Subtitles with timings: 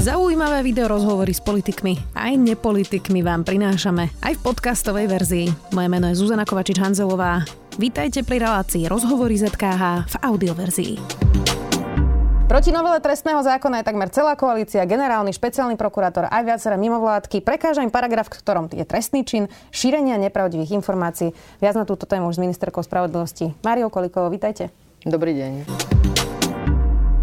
[0.00, 5.46] Zaujímavé video rozhovory s politikmi aj nepolitikmi vám prinášame aj v podcastovej verzii.
[5.76, 7.44] Moje meno je Zuzana Kovačič-Hanzelová.
[7.76, 10.92] Vítajte pri relácii Rozhovory ZKH v audioverzii.
[12.48, 17.44] Proti novele trestného zákona je takmer celá koalícia, generálny, špeciálny prokurátor aj viaceré mimovládky.
[17.44, 21.36] Prekáža im paragraf, v ktorom je trestný čin šírenia nepravdivých informácií.
[21.60, 23.52] Viac na túto tému už s ministerkou spravodlivosti.
[23.60, 24.72] Mário Kolikovo, vítajte.
[25.04, 25.52] Dobrý deň.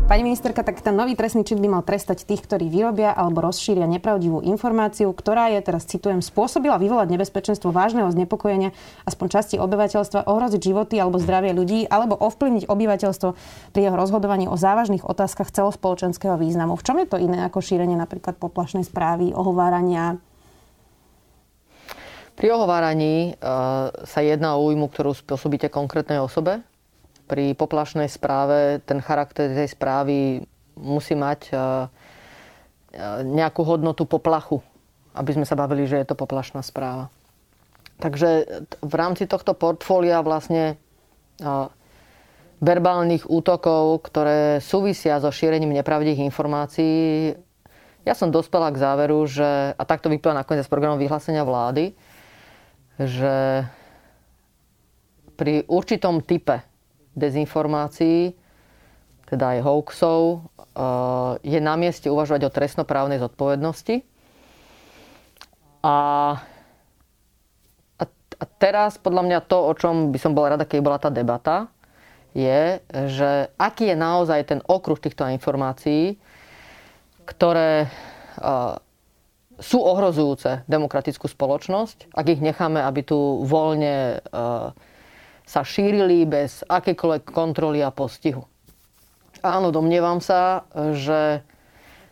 [0.07, 3.83] Pani ministerka, tak ten nový trestný čin by mal trestať tých, ktorí vyrobia alebo rozšíria
[3.91, 8.71] nepravdivú informáciu, ktorá je, teraz citujem, spôsobila vyvolať nebezpečenstvo vážneho znepokojenia
[9.03, 13.29] aspoň časti obyvateľstva, ohroziť životy alebo zdravie ľudí, alebo ovplyvniť obyvateľstvo
[13.75, 16.79] pri jeho rozhodovaní o závažných otázkach celospoločenského významu.
[16.79, 20.23] V čom je to iné ako šírenie napríklad poplašnej správy, ohovárania,
[22.37, 26.61] pri ohováraní uh, sa jedná o újmu, ktorú spôsobíte konkrétnej osobe
[27.27, 30.47] pri poplašnej správe ten charakter tej správy
[30.79, 31.59] musí mať e, e,
[33.27, 34.63] nejakú hodnotu poplachu,
[35.11, 37.11] aby sme sa bavili, že je to poplašná správa.
[37.99, 38.47] Takže
[38.79, 40.79] v rámci tohto portfólia vlastne
[41.37, 41.45] e,
[42.63, 47.35] verbálnych útokov, ktoré súvisia so šírením nepravdých informácií,
[48.07, 51.91] ja som dospela k záveru, že, a takto vyplýva nakoniec z programu vyhlásenia vlády,
[52.95, 53.67] že
[55.35, 56.63] pri určitom type
[57.17, 58.37] dezinformácií,
[59.27, 64.05] teda aj hoaxov, eh, je na mieste uvažovať o trestnoprávnej zodpovednosti.
[65.81, 65.95] A,
[67.97, 71.67] a, teraz podľa mňa to, o čom by som bola rada, keď bola tá debata,
[72.37, 76.21] je, že aký je naozaj ten okruh týchto informácií,
[77.25, 77.89] ktoré
[78.37, 78.77] uh,
[79.57, 84.69] sú ohrozujúce demokratickú spoločnosť, ak ich necháme, aby tu voľne uh,
[85.47, 88.43] sa šírili bez akékoľvek kontroly a postihu.
[89.39, 91.39] Áno, domnievam sa, že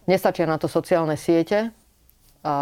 [0.07, 1.75] nestačia na to sociálne siete
[2.45, 2.55] a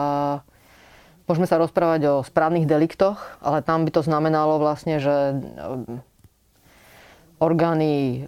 [1.27, 5.37] môžeme sa rozprávať o správnych deliktoch, ale tam by to znamenalo vlastne, že eh,
[7.43, 8.27] orgány eh,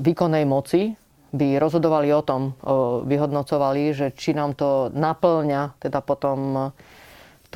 [0.00, 0.96] výkonnej moci
[1.36, 2.72] by rozhodovali o tom, eh,
[3.04, 6.72] vyhodnocovali, že či nám to naplňa teda potom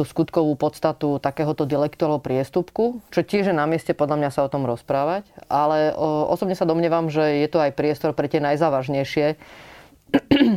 [0.00, 4.49] tú skutkovú podstatu takéhoto delektového priestupku, čo tiež je na mieste podľa mňa sa o
[4.49, 9.37] tom rozprávať, ale o, osobne sa domnievam, že je to aj priestor pre tie najzávažnejšie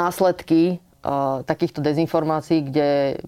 [0.00, 3.20] následky uh, takýchto dezinformácií, kde,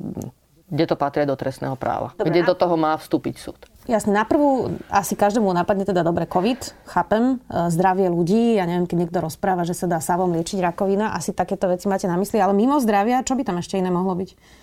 [0.72, 2.16] kde to patrí do trestného práva.
[2.16, 3.60] Dobre, kde do toho má vstúpiť súd.
[3.84, 8.96] Jasne, na prvú asi každému napadne teda dobre COVID, chápem, zdravie ľudí, ja neviem, keď
[9.04, 12.56] niekto rozpráva, že sa dá savom liečiť rakovina, asi takéto veci máte na mysli, ale
[12.56, 14.60] mimo zdravia, čo by tam ešte iné mohlo byť?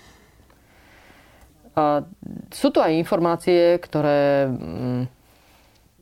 [1.78, 2.02] A
[2.50, 5.02] sú tu aj informácie, ktoré mm,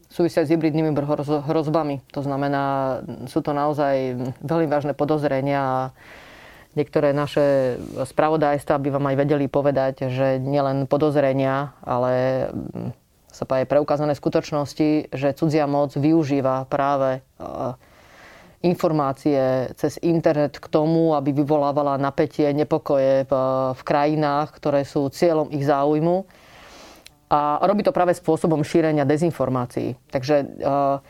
[0.09, 0.97] súvisia s hybridnými
[1.45, 2.01] hrozbami.
[2.17, 2.65] To znamená,
[3.29, 5.81] sú to naozaj veľmi vážne podozrenia a
[6.81, 7.77] niektoré naše
[8.09, 12.97] spravodajstva by vám aj vedeli povedať, že nielen podozrenia, ale mm,
[13.37, 17.21] sa aj preukázané skutočnosti, že cudzia moc využíva práve
[18.67, 23.33] informácie cez internet k tomu, aby vyvolávala napätie, nepokoje v,
[23.73, 26.27] v krajinách, ktoré sú cieľom ich záujmu.
[27.31, 29.95] A robí to práve spôsobom šírenia dezinformácií.
[30.11, 31.03] Takže a,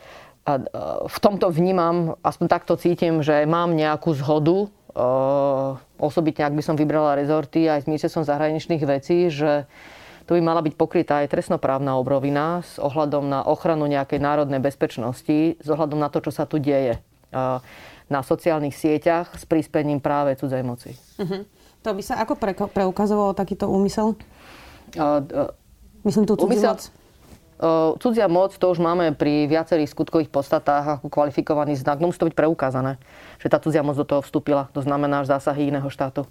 [1.03, 4.71] v tomto vnímam, aspoň takto cítim, že mám nejakú zhodu,
[5.99, 9.67] osobitne ak by som vybrala rezorty aj s ministerstvom zahraničných vecí, že
[10.25, 15.59] tu by mala byť pokrytá aj trestnoprávna obrovina s ohľadom na ochranu nejakej národnej bezpečnosti,
[15.59, 16.97] s ohľadom na to, čo sa tu deje
[18.07, 20.95] na sociálnych sieťach s príspením práve cudzej moci.
[21.19, 21.43] Uh-huh.
[21.83, 24.15] To by sa ako pre, preukazovalo takýto úmysel?
[24.95, 25.51] Uh, uh,
[26.07, 26.87] Myslím tú cudzí moc.
[27.57, 31.99] Uh, cudzia moc, to už máme pri viacerých skutkových podstatách ako kvalifikovaný znak.
[31.99, 33.01] No musí to byť preukázané,
[33.41, 34.69] že tá cudzia moc do toho vstúpila.
[34.77, 36.29] To znamená až zásahy iného štátu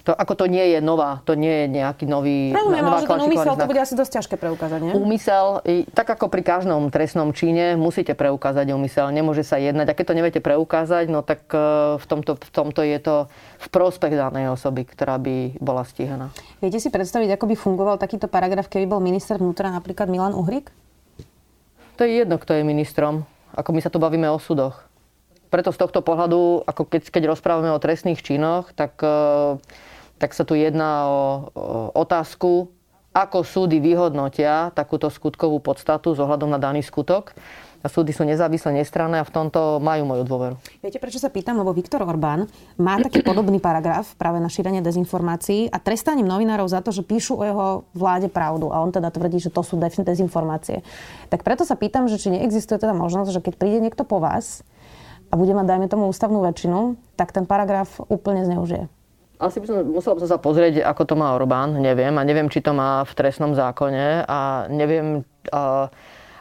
[0.00, 2.56] to, ako to nie je nová, to nie je nejaký nový...
[2.56, 4.92] Rozumiem, ale že ten úmysel to bude asi dosť ťažké preukázať, nie?
[4.96, 5.46] Úmysel,
[5.92, 9.12] tak ako pri každom trestnom čine, musíte preukázať úmysel.
[9.12, 9.92] Nemôže sa jednať.
[9.92, 13.14] A keď to neviete preukázať, no tak e, v tomto, v tomto je to
[13.60, 16.32] v prospech danej osoby, ktorá by bola stíhaná.
[16.64, 20.72] Viete si predstaviť, ako by fungoval takýto paragraf, keby bol minister vnútra napríklad Milan Uhrik?
[22.00, 23.28] To je jedno, kto je ministrom.
[23.52, 24.88] Ako my sa tu bavíme o súdoch.
[25.50, 29.58] Preto z tohto pohľadu, ako keď, keď rozprávame o trestných činoch, tak uh,
[30.20, 31.16] tak sa tu jedná o,
[31.96, 32.68] otázku,
[33.10, 37.34] ako súdy vyhodnotia takúto skutkovú podstatu z ohľadom na daný skutok.
[37.80, 40.54] A súdy sú nezávislé, nestranné a v tomto majú moju dôveru.
[40.84, 41.56] Viete, prečo sa pýtam?
[41.56, 42.44] Lebo Viktor Orbán
[42.76, 47.40] má taký podobný paragraf práve na šírenie dezinformácií a trestaním novinárov za to, že píšu
[47.40, 47.66] o jeho
[47.96, 48.68] vláde pravdu.
[48.68, 50.84] A on teda tvrdí, že to sú dezinformácie.
[51.32, 54.60] Tak preto sa pýtam, že či neexistuje teda možnosť, že keď príde niekto po vás
[55.32, 58.92] a bude mať, dajme tomu, ústavnú väčšinu, tak ten paragraf úplne zneužije.
[59.40, 62.12] Asi by som, musel by som sa pozrieť, ako to má Orbán, neviem.
[62.20, 65.88] A neviem, či to má v trestnom zákone a neviem, uh,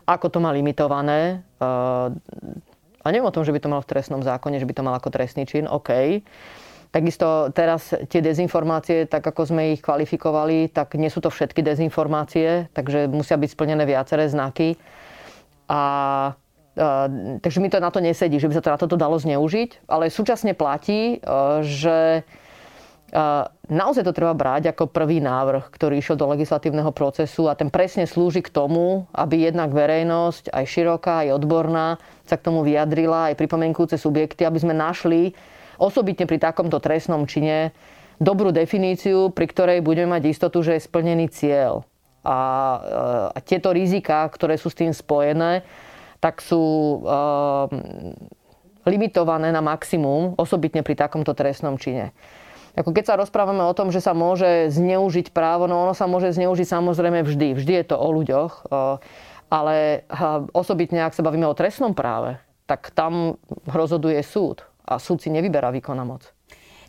[0.03, 1.47] ako to má limitované.
[1.63, 2.11] Uh,
[2.99, 4.99] a neviem o tom, že by to mal v trestnom zákone, že by to mal
[4.99, 5.63] ako trestný čin.
[5.63, 6.19] OK.
[6.91, 12.67] Takisto teraz tie dezinformácie, tak ako sme ich kvalifikovali, tak nie sú to všetky dezinformácie,
[12.75, 14.75] takže musia byť splnené viaceré znaky.
[15.71, 15.81] A
[16.79, 19.83] Uh, takže mi to na to nesedí, že by sa to na toto dalo zneužiť,
[19.91, 22.23] ale súčasne platí, uh, že
[23.69, 28.05] Naozaj to treba brať ako prvý návrh, ktorý išiel do legislatívneho procesu a ten presne
[28.05, 31.97] slúži k tomu, aby jednak verejnosť, aj široká, aj odborná,
[32.29, 35.33] sa k tomu vyjadrila, aj pripomienkujúce subjekty, aby sme našli
[35.81, 37.73] osobitne pri takomto trestnom čine
[38.21, 41.87] dobrú definíciu, pri ktorej budeme mať istotu, že je splnený cieľ.
[42.21, 42.37] A,
[43.31, 45.63] a tieto rizika, ktoré sú s tým spojené,
[46.19, 46.59] tak sú
[46.99, 47.71] uh,
[48.83, 52.11] limitované na maximum, osobitne pri takomto trestnom čine.
[52.77, 56.33] Ako keď sa rozprávame o tom, že sa môže zneužiť právo, no ono sa môže
[56.33, 57.57] zneužiť samozrejme vždy.
[57.57, 58.69] Vždy je to o ľuďoch.
[59.49, 60.05] Ale
[60.53, 62.37] osobitne, ak sa bavíme o trestnom práve,
[62.69, 64.61] tak tam rozhoduje súd.
[64.85, 66.29] A súd si nevyberá výkona moc.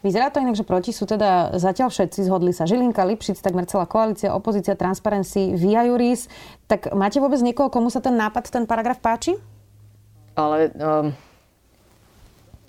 [0.00, 3.84] Vyzerá to inak, že proti sú teda zatiaľ všetci, zhodli sa Žilinka, Lipšic, takmer celá
[3.84, 6.24] koalícia, opozícia, Transparency, Via Juris.
[6.72, 9.36] Tak máte vôbec niekoho, komu sa ten nápad, ten paragraf páči?
[10.40, 11.12] Ale um,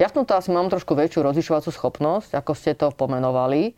[0.02, 3.78] ja v tomto asi mám trošku väčšiu rozlišovacú schopnosť, ako ste to pomenovali.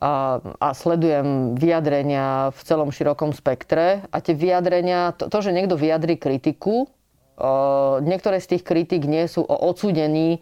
[0.00, 4.04] A, a sledujem vyjadrenia v celom širokom spektre.
[4.08, 7.52] A tie vyjadrenia, to, to že niekto vyjadri kritiku, o,
[8.00, 10.40] niektoré z tých kritik nie sú o odsúdení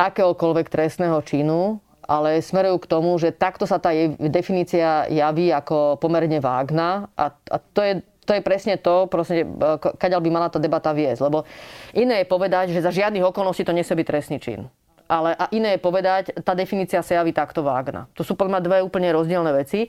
[0.00, 6.40] akéhokoľvek trestného činu, ale smerujú k tomu, že takto sa tá definícia javí ako pomerne
[6.40, 7.92] vágna a, a to je
[8.28, 9.56] to je presne to, prosím,
[9.96, 11.24] kaďal by mala tá debata viesť.
[11.24, 11.48] Lebo
[11.96, 14.68] iné je povedať, že za žiadnych okolností to nesie byť trestný čin.
[15.08, 18.12] Ale a iné je povedať, tá definícia sa javí takto vágna.
[18.12, 19.88] To sú podľa dve úplne rozdielne veci.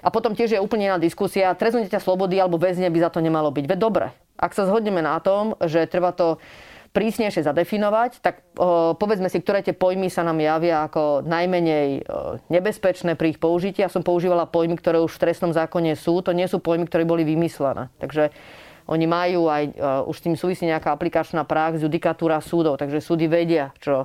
[0.00, 1.52] A potom tiež je úplne iná diskusia.
[1.52, 3.64] Treznutie ťa slobody alebo väzne by za to nemalo byť.
[3.68, 4.06] Veď dobre.
[4.40, 6.40] Ak sa zhodneme na tom, že treba to
[6.94, 12.06] prísnejšie zadefinovať, tak o, povedzme si, ktoré tie pojmy sa nám javia ako najmenej
[12.48, 13.82] nebezpečné pri ich použití.
[13.82, 16.22] Ja som používala pojmy, ktoré už v trestnom zákone sú.
[16.22, 17.90] To nie sú pojmy, ktoré boli vymyslené.
[17.98, 18.30] Takže
[18.84, 23.72] oni majú aj, už s tým súvisí nejaká aplikačná prax, judikatúra súdov, takže súdy vedia,
[23.80, 24.04] čo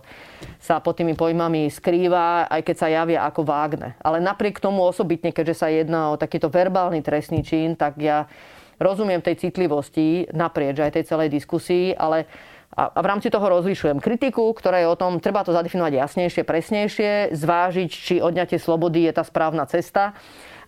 [0.55, 3.99] sa pod tými pojmami skrýva, aj keď sa javia ako vágne.
[3.99, 8.31] Ale napriek tomu osobitne, keďže sa jedná o takýto verbálny trestný čin, tak ja
[8.79, 12.23] rozumiem tej citlivosti naprieč aj tej celej diskusii, ale
[12.69, 17.11] a, v rámci toho rozlišujem kritiku, ktorá je o tom, treba to zadefinovať jasnejšie, presnejšie,
[17.33, 20.13] zvážiť, či odňatie slobody je tá správna cesta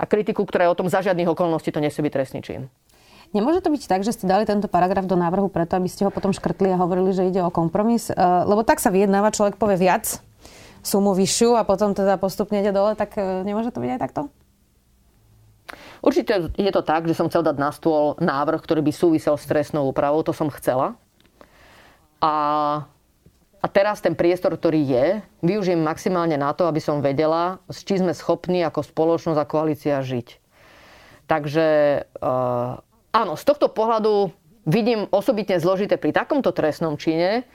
[0.02, 2.62] a kritiku, ktorá je o tom, za žiadnych okolností to nesie byť trestný čin.
[3.32, 6.12] Nemôže to byť tak, že ste dali tento paragraf do návrhu preto, aby ste ho
[6.12, 8.12] potom škrtli a hovorili, že ide o kompromis?
[8.12, 10.20] Eh, lebo tak sa vyjednáva, človek povie viac,
[10.84, 14.22] sumu vyššiu a potom teda postupne ide dole, tak eh, nemôže to byť aj takto?
[16.02, 19.46] Určite je to tak, že som chcel dať na stôl návrh, ktorý by súvisel s
[19.46, 20.26] trestnou úpravou.
[20.26, 20.98] To som chcela.
[22.22, 22.34] A,
[23.60, 25.06] a teraz ten priestor, ktorý je,
[25.42, 29.98] využijem maximálne na to, aby som vedela, s čím sme schopní ako spoločnosť a koalícia
[30.06, 30.38] žiť.
[31.26, 31.68] Takže
[32.22, 32.78] uh,
[33.10, 34.30] áno, z tohto pohľadu
[34.70, 37.48] vidím osobitne zložité pri takomto trestnom čine,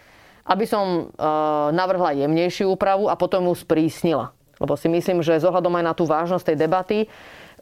[0.47, 4.35] aby som uh, navrhla jemnejšiu úpravu a potom ju sprísnila.
[4.57, 6.99] Lebo si myslím, že zohľadom aj na tú vážnosť tej debaty,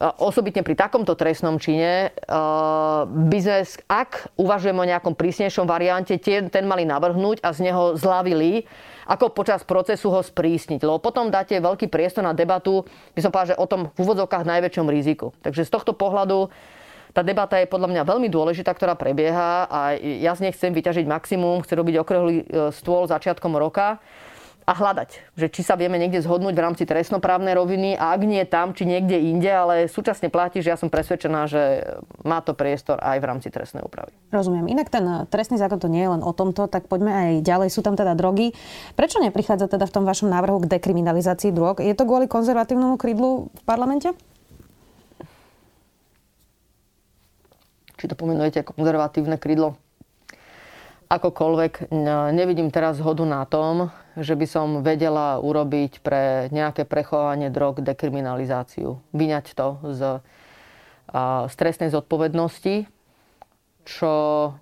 [0.01, 2.11] osobitne pri takomto trestnom čine
[3.07, 8.67] by sme, ak uvažujeme o nejakom prísnejšom variante, ten mali navrhnúť a z neho zlavili,
[9.07, 10.83] ako počas procesu ho sprísniť.
[10.83, 12.83] Lebo potom dáte veľký priestor na debatu,
[13.15, 15.31] by som povedal, že o tom v úvodzovkách najväčšom riziku.
[15.45, 16.51] Takže z tohto pohľadu
[17.15, 21.07] tá debata je podľa mňa veľmi dôležitá, ktorá prebieha a ja z nej chcem vyťažiť
[21.07, 24.03] maximum, chcem robiť okrehli e, stôl začiatkom roka
[24.65, 28.41] a hľadať, že či sa vieme niekde zhodnúť v rámci trestnoprávnej roviny a ak nie
[28.49, 31.85] tam, či niekde inde, ale súčasne platí, že ja som presvedčená, že
[32.25, 34.17] má to priestor aj v rámci trestnej úpravy.
[34.33, 34.73] Rozumiem.
[34.73, 37.69] Inak ten eh, trestný zákon to nie je len o tomto, tak poďme aj ďalej.
[37.69, 38.57] Sú tam teda drogy.
[38.97, 41.85] Prečo neprichádza teda v tom vašom návrhu k dekriminalizácii drog?
[41.85, 44.17] Je to kvôli konzervatívnemu krídlu v parlamente?
[48.01, 49.77] Či to pomenujete ako konzervatívne krídlo?
[51.09, 51.91] Akokoľvek
[52.33, 59.03] nevidím teraz zhodu na tom, že by som vedela urobiť pre nejaké prechovanie drog dekriminalizáciu.
[59.11, 60.01] Vyňať to z
[61.51, 62.87] stresnej zodpovednosti,
[63.85, 64.13] čo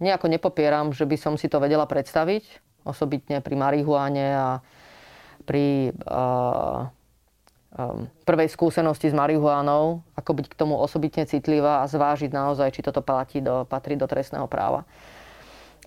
[0.03, 2.43] nejako nepopieram, že by som si to vedela predstaviť,
[2.83, 4.49] osobitne pri marihuane a
[5.47, 5.95] pri
[8.29, 13.01] prvej skúsenosti s marihuánou, ako byť k tomu osobitne citlivá a zvážiť naozaj, či toto
[13.01, 14.85] platí do, patrí do trestného práva.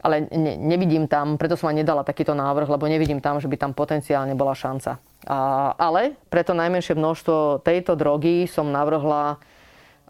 [0.05, 3.57] Ale ne, nevidím tam, preto som aj nedala takýto návrh, lebo nevidím tam, že by
[3.57, 5.01] tam potenciálne bola šanca.
[5.25, 9.41] A, ale preto najmenšie množstvo tejto drogy som navrhla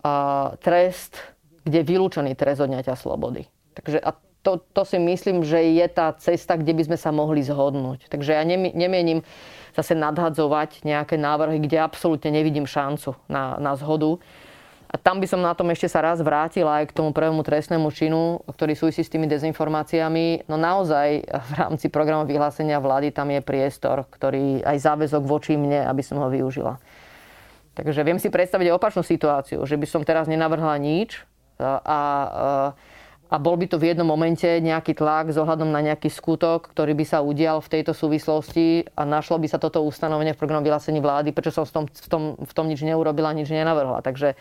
[0.04, 1.16] a, trest,
[1.64, 3.48] kde je vylúčený trest odňatia slobody.
[3.72, 4.12] Takže a
[4.46, 8.12] to, to si myslím, že je tá cesta, kde by sme sa mohli zhodnúť.
[8.14, 9.26] Takže ja nemienim
[9.74, 14.22] zase nadhadzovať nejaké návrhy, kde absolútne nevidím šancu na, na zhodu.
[14.96, 17.92] A tam by som na tom ešte sa raz vrátila aj k tomu prvému trestnému
[17.92, 20.48] činu, ktorý súvisí s tými dezinformáciami.
[20.48, 25.84] No naozaj v rámci programu vyhlásenia vlády tam je priestor, ktorý aj záväzok voči mne,
[25.84, 26.80] aby som ho využila.
[27.76, 31.28] Takže viem si predstaviť opačnú situáciu, že by som teraz nenavrhla nič
[31.60, 32.00] a, a
[33.26, 36.94] a bol by to v jednom momente nejaký tlak s ohľadom na nejaký skutok, ktorý
[36.94, 41.02] by sa udial v tejto súvislosti a našlo by sa toto ustanovenie v programu vyhlásení
[41.02, 44.06] vlády, prečo som v tom, v tom, v tom nič neurobila, nič nenavrhla.
[44.06, 44.38] Takže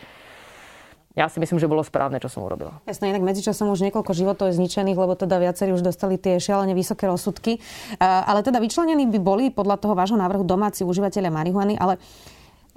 [1.15, 2.83] ja si myslím, že bolo správne, čo som urobila.
[2.83, 6.75] Jasné, inak medzičasom už niekoľko životov je zničených, lebo teda viacerí už dostali tie šialene
[6.75, 7.63] vysoké rozsudky.
[8.03, 11.95] Ale teda vyčlenení by boli podľa toho vášho návrhu domáci užívateľia marihuany, ale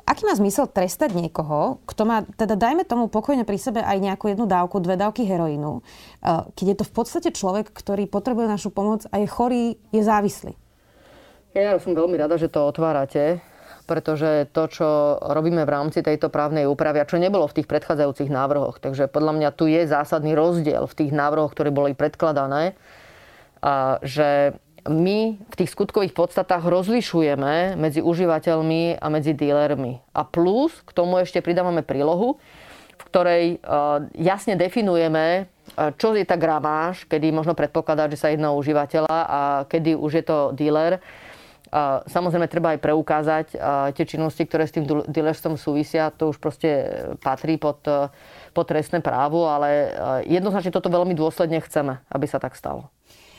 [0.06, 4.32] aký má zmysel trestať niekoho, kto má, teda dajme tomu pokojne pri sebe aj nejakú
[4.32, 5.84] jednu dávku, dve dávky heroínu,
[6.56, 10.56] keď je to v podstate človek, ktorý potrebuje našu pomoc a je chorý, je závislý?
[11.52, 13.42] Ja som veľmi rada, že to otvárate,
[13.88, 18.28] pretože to, čo robíme v rámci tejto právnej úpravy, a čo nebolo v tých predchádzajúcich
[18.28, 22.76] návrhoch, takže podľa mňa tu je zásadný rozdiel v tých návrhoch, ktoré boli predkladané,
[23.64, 24.54] a že
[24.86, 30.00] my v tých skutkových podstatách rozlišujeme medzi užívateľmi a medzi dílermi.
[30.14, 32.38] A plus k tomu ešte pridávame prílohu,
[32.98, 33.56] v ktorej e,
[34.22, 35.42] jasne definujeme, e,
[35.98, 40.12] čo je tá gramáž, kedy možno predpokladať, že sa jedná o užívateľa a kedy už
[40.22, 41.02] je to díler.
[42.08, 43.56] Samozrejme, treba aj preukázať e,
[43.92, 46.08] tie činnosti, ktoré s tým dílerstvom súvisia.
[46.16, 46.68] To už proste
[47.20, 47.84] patrí pod,
[48.52, 49.92] pod trestné právo, ale
[50.24, 52.88] jednoznačne toto veľmi dôsledne chceme, aby sa tak stalo.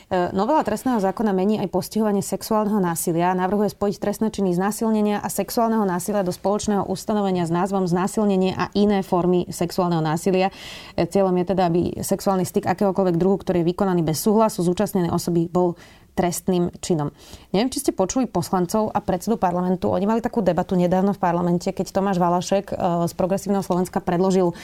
[0.10, 3.38] E, novela trestného zákona mení aj postihovanie sexuálneho násilia.
[3.38, 8.74] Navrhuje spojiť trestné činy znásilnenia a sexuálneho násilia do spoločného ustanovenia s názvom znásilnenie a
[8.74, 10.50] iné formy sexuálneho násilia.
[10.98, 15.14] E, cieľom je teda, aby sexuálny styk akéhokoľvek druhu, ktorý je vykonaný bez súhlasu zúčastnenej
[15.14, 15.78] osoby, bol
[16.14, 17.14] trestným činom.
[17.54, 19.90] Neviem, či ste počuli poslancov a predsedu parlamentu.
[19.90, 22.76] Oni mali takú debatu nedávno v parlamente, keď Tomáš Valašek e,
[23.10, 24.56] z Progresívneho Slovenska predložil e,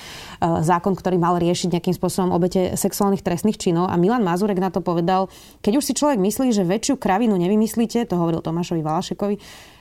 [0.42, 3.90] zákon, ktorý mal riešiť nejakým spôsobom obete sexuálnych trestných činov.
[3.90, 5.32] A Milan Mazurek na to povedal,
[5.66, 9.36] keď už si človek myslí, že väčšiu kravinu nevymyslíte, to hovoril Tomášovi Valašekovi,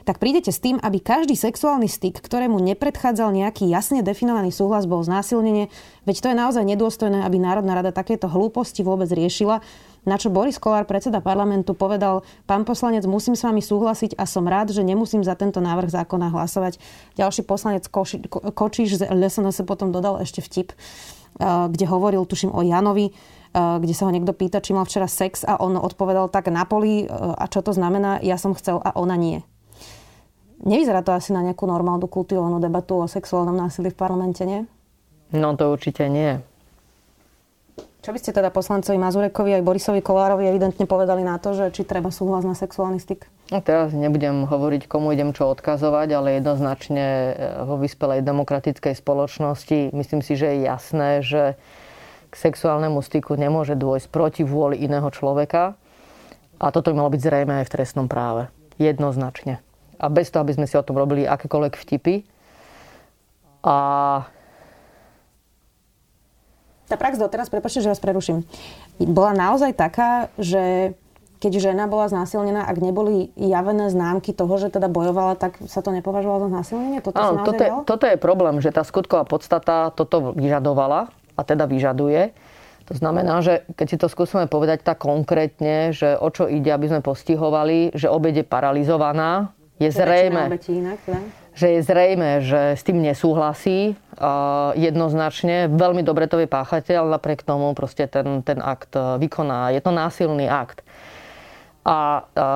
[0.05, 5.01] tak prídete s tým, aby každý sexuálny styk, ktorému nepredchádzal nejaký jasne definovaný súhlas, bol
[5.01, 5.73] znásilnenie.
[6.05, 9.65] Veď to je naozaj nedôstojné, aby Národná rada takéto hlúposti vôbec riešila.
[10.05, 14.45] Na čo Boris Kolár, predseda parlamentu, povedal, pán poslanec, musím s vami súhlasiť a som
[14.45, 16.77] rád, že nemusím za tento návrh zákona hlasovať.
[17.17, 20.77] Ďalší poslanec Koši, Kočiš z LSNS potom dodal ešte vtip,
[21.41, 23.17] kde hovoril, tuším, o Janovi,
[23.57, 27.09] kde sa ho niekto pýta, či mal včera sex a on odpovedal tak na poli
[27.09, 29.41] a čo to znamená, ja som chcel a ona nie.
[30.65, 34.65] Nevyzerá to asi na nejakú normálnu kultivovanú debatu o sexuálnom násilí v parlamente, nie?
[35.29, 36.41] No to určite nie.
[38.05, 41.89] Čo by ste teda poslancovi Mazurekovi aj Borisovi Kolárovi evidentne povedali na to, že či
[41.89, 43.25] treba súhlas na sexuálny styk?
[43.49, 47.33] No teraz nebudem hovoriť, komu idem čo odkazovať, ale jednoznačne e,
[47.65, 51.57] vo vyspelej demokratickej spoločnosti myslím si, že je jasné, že
[52.29, 55.73] k sexuálnemu styku nemôže dôjsť proti vôli iného človeka.
[56.61, 58.53] A toto by malo byť zrejme aj v trestnom práve.
[58.77, 59.65] Jednoznačne.
[59.99, 62.25] A bez toho, aby sme si o tom robili akékoľvek vtipy.
[63.65, 63.77] A
[66.85, 68.45] tá prax doteraz, prepáčte, že vás preruším,
[69.01, 70.93] bola naozaj taká, že
[71.41, 75.93] keď žena bola znásilnená, ak neboli javené známky toho, že teda bojovala, tak sa to
[75.93, 77.01] nepovažovalo za znásilnenie?
[77.05, 81.65] Toto, Áno, toto, je, toto je problém, že tá skutková podstata toto vyžadovala a teda
[81.69, 82.37] vyžaduje.
[82.85, 86.93] To znamená, že keď si to skúsime povedať tak konkrétne, že o čo ide, aby
[86.93, 91.03] sme postihovali, že obed je paralizovaná, je zrejme, inak,
[91.55, 93.99] že je zrejme, že s tým nesúhlasí
[94.79, 95.67] jednoznačne.
[95.71, 99.75] Veľmi dobre to vie páchateľ, ale napriek tomu proste ten, ten akt e, vykoná.
[99.75, 100.87] Je to násilný akt.
[101.83, 102.47] A, a,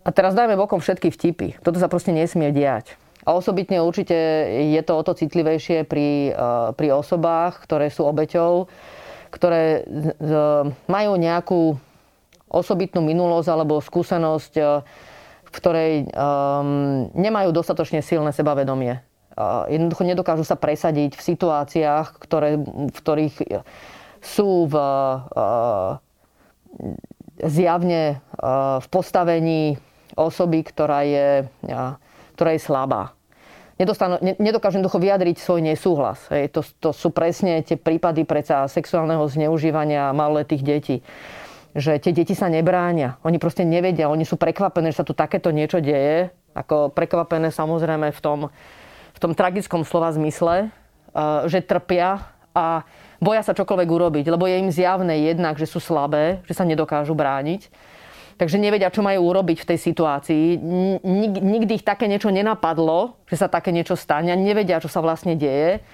[0.00, 1.60] a teraz dajme bokom všetky vtipy.
[1.60, 2.96] Toto sa proste nesmie diať.
[3.28, 4.16] A osobitne určite
[4.72, 6.40] je to o to citlivejšie pri, e,
[6.72, 8.72] pri osobách, ktoré sú obeťou,
[9.30, 9.86] ktoré
[10.90, 11.78] majú nejakú
[12.50, 14.82] osobitnú minulosť alebo skúsenosť
[15.50, 19.02] v ktorej um, nemajú dostatočne silné sebavedomie.
[19.34, 23.36] Uh, jednoducho nedokážu sa presadiť v situáciách, ktoré, v ktorých
[24.22, 25.98] sú v, uh,
[27.42, 29.62] zjavne uh, v postavení
[30.14, 31.98] osoby, ktorá je, uh,
[32.38, 33.18] ktorá je slabá.
[33.80, 36.20] nedostanú, ne, nedokážu jednoducho vyjadriť svoj nesúhlas.
[36.30, 36.54] Hej.
[36.54, 40.96] To, to sú presne tie prípady predsa sexuálneho zneužívania maloletých detí
[41.74, 43.18] že tie deti sa nebránia.
[43.22, 46.34] Oni proste nevedia, oni sú prekvapené, že sa tu takéto niečo deje.
[46.54, 48.40] Ako prekvapené samozrejme v tom,
[49.14, 52.82] v tom tragickom slova zmysle, eh, že trpia a
[53.22, 57.14] boja sa čokoľvek urobiť, lebo je im zjavné jednak, že sú slabé, že sa nedokážu
[57.14, 57.70] brániť.
[58.40, 60.56] Takže nevedia, čo majú urobiť v tej situácii.
[61.04, 64.32] Nik, nikdy ich také niečo nenapadlo, že sa také niečo stane.
[64.32, 65.84] Nevedia, čo sa vlastne deje.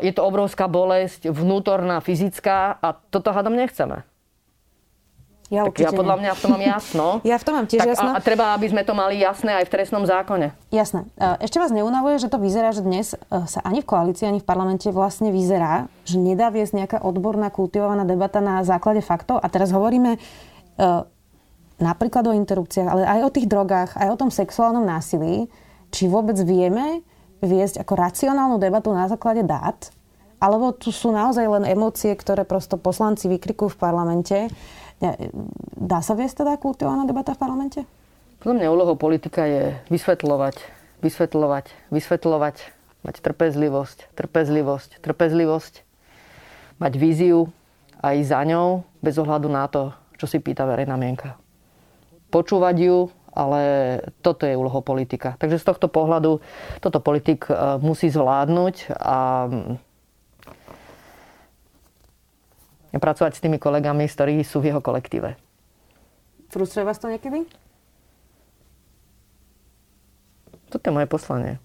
[0.00, 4.09] Je to obrovská bolesť, vnútorná, fyzická a toto hádam nechceme.
[5.50, 7.06] Ja, tak ja podľa mňa v tom mám jasno.
[7.30, 8.14] ja v tom mám tiež tak jasno.
[8.14, 10.54] A, a treba, aby sme to mali jasné aj v trestnom zákone.
[10.70, 11.10] Jasné.
[11.42, 13.18] Ešte vás neunavuje, že to vyzerá, že dnes e,
[13.50, 18.06] sa ani v koalícii, ani v parlamente vlastne vyzerá, že nedá viesť nejaká odborná, kultivovaná
[18.06, 19.42] debata na základe faktov.
[19.42, 21.02] A teraz hovoríme uh,
[21.82, 25.50] napríklad o interrupciách, ale aj o tých drogách, aj o tom sexuálnom násilí.
[25.90, 27.02] Či vôbec vieme
[27.42, 29.90] viesť ako racionálnu debatu na základe dát,
[30.38, 34.36] alebo tu sú naozaj len emócie, ktoré prosto poslanci vykrikujú v parlamente
[35.80, 37.80] Dá sa viesť teda kultivovaná debata v parlamente?
[38.40, 40.56] Podľa mňa úlohou politika je vysvetľovať,
[41.00, 42.56] vysvetľovať, vysvetľovať,
[43.04, 45.74] mať trpezlivosť, trpezlivosť, trpezlivosť,
[46.80, 47.48] mať víziu
[48.00, 51.36] a ísť za ňou bez ohľadu na to, čo si pýta verejná mienka.
[52.28, 52.96] Počúvať ju,
[53.32, 53.62] ale
[54.20, 55.36] toto je úlohou politika.
[55.40, 56.44] Takže z tohto pohľadu
[56.84, 59.48] toto politik e, musí zvládnuť a
[62.98, 65.38] pracovať s tými kolegami, s ktorí sú v jeho kolektíve.
[66.50, 67.46] Frustruje vás to niekedy?
[70.70, 71.62] Toto je moje poslanie.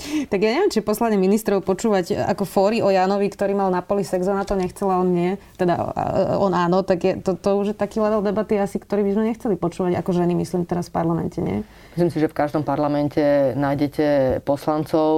[0.00, 4.02] Tak ja neviem, či poslanie ministrov počúvať ako fóry o Janovi, ktorý mal na poli
[4.02, 5.36] sex, ona to nechcela, on nie.
[5.54, 5.92] Teda
[6.40, 9.24] on áno, tak je, to, to už je taký level debaty asi, ktorý by sme
[9.30, 11.62] nechceli počúvať ako ženy, myslím teraz v parlamente, nie?
[11.94, 15.12] Myslím si, že v každom parlamente nájdete poslancov,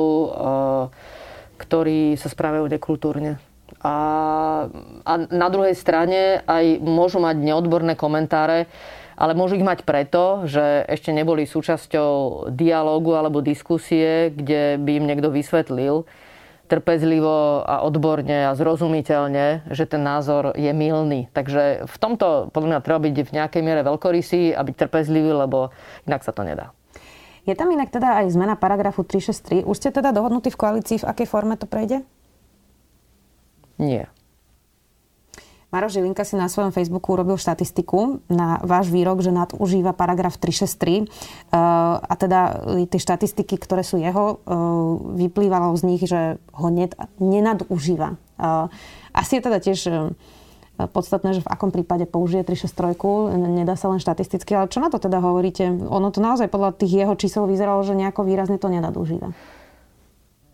[1.57, 3.39] ktorí sa správajú nekultúrne
[3.83, 3.97] a,
[5.03, 8.71] a na druhej strane aj môžu mať neodborné komentáre,
[9.19, 15.07] ale môžu ich mať preto, že ešte neboli súčasťou dialógu alebo diskusie, kde by im
[15.11, 16.07] niekto vysvetlil
[16.73, 21.29] trpezlivo a odborne a zrozumiteľne, že ten názor je milný.
[21.37, 25.69] Takže v tomto podľa mňa treba byť v nejakej miere veľkorysý a byť trpezlivý, lebo
[26.09, 26.73] inak sa to nedá.
[27.45, 29.69] Je tam inak teda aj zmena paragrafu 363.
[29.69, 32.07] Už ste teda dohodnutí v koalícii, v akej forme to prejde?
[33.83, 34.07] Nie.
[35.73, 41.01] Maro Žilinka si na svojom Facebooku urobil štatistiku na váš výrok, že nadužíva paragraf 363.
[41.01, 42.41] Uh, a teda
[42.93, 46.69] tie štatistiky, ktoré sú jeho, uh, vyplývalo z nich, že ho
[47.17, 48.21] nenadužíva.
[49.17, 49.81] Asi je teda tiež
[50.91, 54.99] podstatné, že v akom prípade použije 363, nedá sa len štatisticky, ale čo na to
[54.99, 55.63] teda hovoríte?
[55.71, 59.31] Ono to naozaj podľa tých jeho čísel vyzeralo, že nejako výrazne to nenadužíva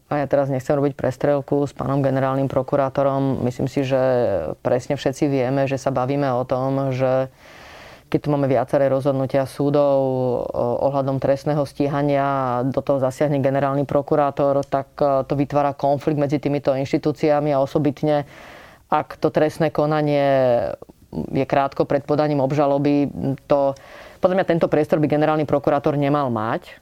[0.09, 3.44] a ja teraz nechcem robiť prestrelku s pánom generálnym prokurátorom.
[3.44, 4.01] Myslím si, že
[4.64, 7.29] presne všetci vieme, že sa bavíme o tom, že
[8.09, 10.01] keď tu máme viaceré rozhodnutia súdov
[10.57, 16.40] ohľadom trestného stíhania a do toho zasiahne generálny prokurátor, tak e, to vytvára konflikt medzi
[16.40, 18.25] týmito inštitúciami a osobitne,
[18.88, 20.25] ak to trestné konanie
[21.12, 23.12] je krátko pred podaním obžaloby,
[23.44, 23.77] to
[24.25, 26.81] podľa mňa tento priestor by generálny prokurátor nemal mať.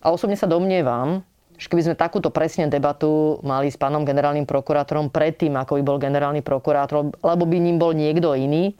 [0.00, 1.26] A osobne sa domnievam,
[1.60, 6.00] že keby sme takúto presne debatu mali s pánom generálnym prokurátorom predtým, ako by bol
[6.00, 8.72] generálny prokurátor, alebo by ním bol niekto iný,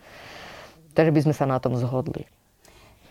[0.96, 2.24] takže by sme sa na tom zhodli.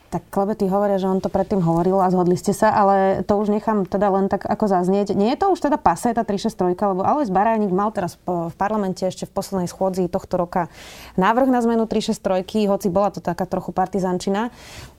[0.10, 3.54] Tak klebety hovoria, že on to predtým hovoril a zhodli ste sa, ale to už
[3.54, 5.14] nechám teda len tak ako zaznieť.
[5.14, 9.06] Nie je to už teda pase, tá 363, lebo Alois Barajník mal teraz v parlamente
[9.06, 10.66] ešte v poslednej schôdzi tohto roka
[11.14, 14.50] návrh na zmenu 363, hoci bola to taká trochu partizančina.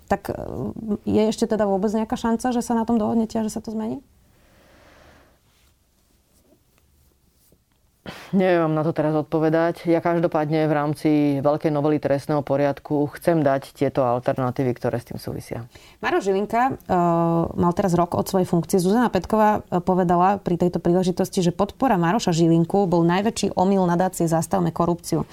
[0.07, 0.31] Tak
[1.03, 3.75] je ešte teda vôbec nejaká šanca, že sa na tom dohodnete a že sa to
[3.75, 4.07] zmení?
[8.33, 9.85] Neviem vám na to teraz odpovedať.
[9.85, 11.11] Ja každopádne v rámci
[11.45, 15.69] veľkej novely trestného poriadku chcem dať tieto alternatívy, ktoré s tým súvisia.
[16.01, 18.81] Maro Žilinka uh, mal teraz rok od svojej funkcie.
[18.81, 24.25] Zuzana Petková uh, povedala pri tejto príležitosti, že podpora Maroša Žilinku bol najväčší omyl nadácie
[24.25, 25.29] Zastavme korupciu.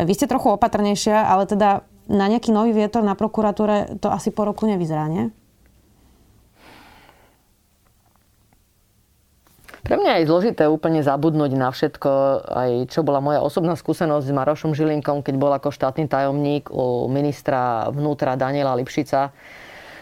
[0.00, 4.48] Vy ste trochu opatrnejšia, ale teda na nejaký nový vietor na prokuratúre to asi po
[4.48, 5.28] roku nevyzerá, nie?
[9.86, 12.10] Pre mňa je zložité úplne zabudnúť na všetko,
[12.42, 17.06] aj čo bola moja osobná skúsenosť s Marošom Žilinkom, keď bol ako štátny tajomník u
[17.06, 19.30] ministra vnútra Daniela Lipšica,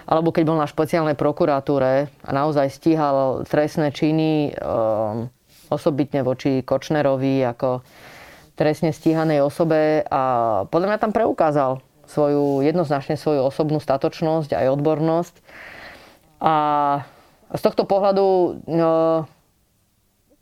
[0.09, 5.29] alebo keď bol na špeciálnej prokuratúre a naozaj stíhal trestné činy um,
[5.69, 7.85] osobitne voči Kočnerovi ako
[8.57, 10.23] trestne stíhanej osobe a
[10.65, 15.35] podľa mňa tam preukázal svoju, jednoznačne svoju osobnú statočnosť aj odbornosť.
[16.41, 16.55] A
[17.53, 18.27] z tohto pohľadu
[18.65, 19.25] no,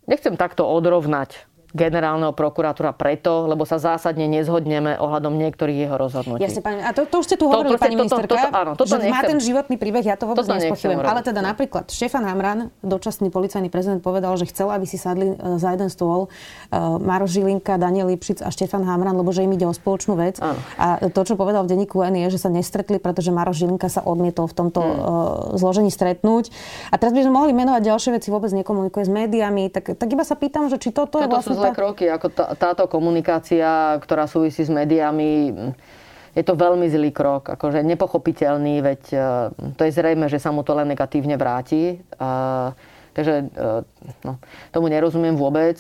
[0.07, 6.45] nechcem takto odrovnať generálneho prokurátora preto, lebo sa zásadne nezhodneme ohľadom niektorých jeho rozhodnutí.
[6.45, 8.73] Jasne, pani, a to, to už ste tu hovorili, to, pani toto, ministerka, toto, áno,
[8.77, 11.01] toto že nechcem, má ten životný príbeh, ja to vôbec nespochybujem.
[11.01, 15.57] Ale teda napríklad Štefan Hamran, dočasný policajný prezident, povedal, že chcel, aby si sadli e,
[15.57, 19.65] za jeden stôl uh, Maro Žilinka, Daniel Lipšic a Štefan Hamran, lebo že im ide
[19.65, 20.45] o spoločnú vec.
[20.45, 20.61] Áno.
[20.77, 24.05] A to, čo povedal v denníku N, je, že sa nestretli, pretože Maro Žilinka sa
[24.05, 24.93] odmietol v tomto hmm.
[24.93, 25.07] uh,
[25.57, 26.53] zložení stretnúť.
[26.93, 30.25] A teraz by sme mohli menovať ďalšie veci, vôbec nekomunikuje s médiami, tak, tak iba
[30.29, 31.77] sa pýtam, že či toto, to je vlastne tá...
[31.77, 35.55] kroky, ako tá, táto komunikácia, ktorá súvisí s médiami,
[36.33, 39.23] je to veľmi zlý krok, akože nepochopiteľný, veď uh,
[39.77, 42.01] to je zrejme, že sa mu to len negatívne vráti.
[42.17, 42.73] Uh,
[43.13, 43.85] takže uh,
[44.25, 44.41] no,
[44.73, 45.77] tomu nerozumiem vôbec.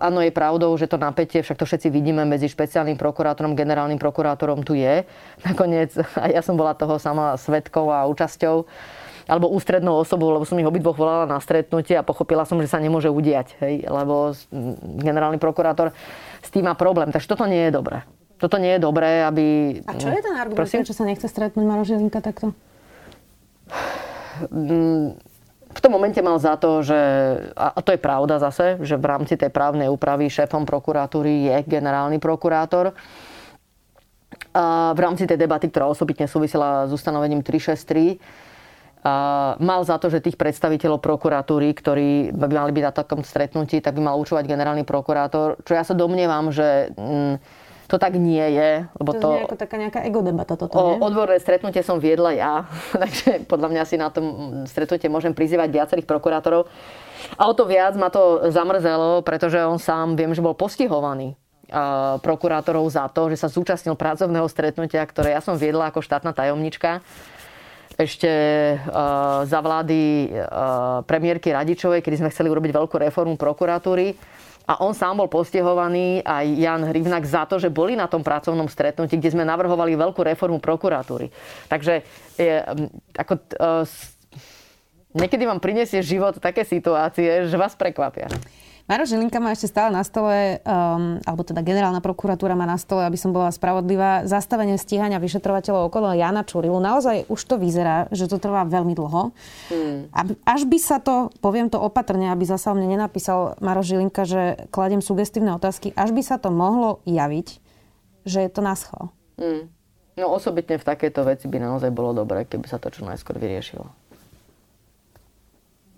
[0.00, 4.64] Áno, je pravdou, že to napätie, však to všetci vidíme medzi špeciálnym prokurátorom, generálnym prokurátorom
[4.64, 5.04] tu je.
[5.44, 5.92] Nakoniec
[6.24, 8.64] aj ja som bola toho sama svetkou a účasťou
[9.30, 12.82] alebo ústrednou osobou, lebo som ich obidvoch volala na stretnutie a pochopila som, že sa
[12.82, 14.34] nemôže udiať, hej, lebo
[14.98, 15.94] generálny prokurátor
[16.42, 17.14] s tým má problém.
[17.14, 18.02] Takže toto nie je dobré.
[18.42, 19.78] Toto nie je dobré, aby...
[19.86, 20.82] A čo je ten argument, Prosím?
[20.82, 22.50] prečo sa nechce stretnúť Maro Žilinka takto?
[25.70, 26.98] V tom momente mal za to, že,
[27.54, 32.18] a to je pravda zase, že v rámci tej právnej úpravy šéfom prokuratúry je generálny
[32.18, 32.90] prokurátor.
[34.50, 38.18] A v rámci tej debaty, ktorá osobitne súvisela s ustanovením 363,
[39.56, 43.96] mal za to, že tých predstaviteľov prokuratúry, ktorí by mali byť na takom stretnutí, tak
[43.96, 45.56] by mal učovať generálny prokurátor.
[45.64, 47.34] Čo ja sa domnievam, že mm,
[47.88, 48.86] to tak nie je.
[49.00, 50.96] Lebo to, to je ako taká nejaká ego debata toto, o, nie?
[51.00, 52.54] Odborné stretnutie som viedla ja,
[53.02, 54.24] takže podľa mňa si na tom
[54.68, 56.68] stretnutie môžem prizývať viacerých prokurátorov.
[57.40, 61.36] A o to viac ma to zamrzelo, pretože on sám, viem, že bol postihovaný
[62.20, 66.98] prokurátorov za to, že sa zúčastnil pracovného stretnutia, ktoré ja som viedla ako štátna tajomnička
[68.00, 68.30] ešte
[68.80, 74.16] uh, za vlády uh, premiérky Radičovej, kedy sme chceli urobiť veľkú reformu prokuratúry.
[74.64, 78.70] A on sám bol postihovaný, aj Jan Hrivnak, za to, že boli na tom pracovnom
[78.70, 81.28] stretnutí, kde sme navrhovali veľkú reformu prokuratúry.
[81.66, 82.06] Takže
[82.38, 82.62] je,
[83.18, 83.84] ako, uh,
[85.12, 88.30] niekedy vám prinesie život také situácie, že vás prekvapia.
[88.88, 93.04] Maro Žilinka má ešte stále na stole, um, alebo teda generálna prokuratúra má na stole,
[93.04, 96.80] aby som bola spravodlivá, zastavenie stíhania vyšetrovateľov okolo Jana Čurilu.
[96.80, 99.30] Naozaj už to vyzerá, že to trvá veľmi dlho.
[99.70, 100.10] Hmm.
[100.46, 105.04] Až by sa to, poviem to opatrne, aby zasa mne nenapísal Maro Žilinka, že kladem
[105.04, 107.48] sugestívne otázky, až by sa to mohlo javiť,
[108.26, 109.12] že je to na schvál.
[109.38, 109.70] Hmm.
[110.20, 113.88] No osobitne v takejto veci by naozaj bolo dobré, keby sa to čo najskôr vyriešilo.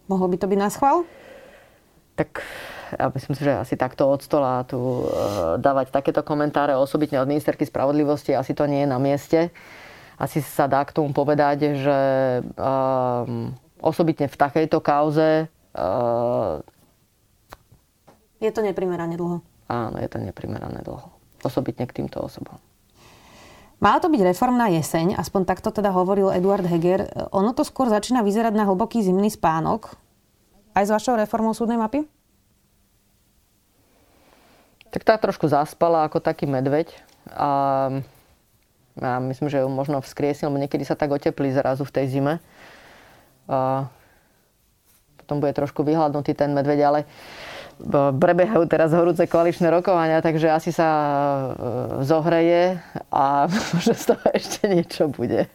[0.07, 1.09] Mohlo by to byť na schvál?
[2.12, 2.44] Tak
[2.92, 7.29] ja myslím si, že asi takto od stola tu uh, dávať takéto komentáre osobitne od
[7.29, 9.48] ministerky spravodlivosti, asi to nie je na mieste.
[10.20, 11.98] Asi sa dá k tomu povedať, že
[12.55, 16.61] um, osobitne v takejto kauze uh,
[18.42, 19.38] je to neprimerane dlho.
[19.70, 21.14] Áno, je to neprimerane dlho.
[21.46, 22.59] Osobitne k týmto osobom.
[23.79, 27.07] Mala to byť reformná jeseň, aspoň takto teda hovoril Eduard Heger.
[27.35, 29.94] Ono to skôr začína vyzerať na hlboký zimný spánok.
[30.73, 32.09] Aj s vašou reformou súdnej mapy?
[34.93, 36.93] tak tá trošku zaspala ako taký medveď.
[37.33, 37.51] A
[38.93, 42.35] ja myslím, že ju možno vzkriesil, lebo niekedy sa tak oteplí zrazu v tej zime.
[43.49, 43.89] A
[45.17, 47.01] potom bude trošku vyhľadnutý ten medveď, ale
[48.21, 51.49] prebiehajú teraz horúce koaličné rokovania, takže asi sa e,
[52.05, 52.77] zohreje
[53.09, 55.49] a možno z toho ešte niečo bude.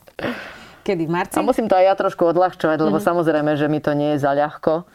[0.81, 1.05] Kedy?
[1.05, 1.37] V marci?
[1.37, 3.05] A musím to aj ja trošku odľahčovať, lebo mm-hmm.
[3.05, 4.89] samozrejme, že mi to nie je zaľahko.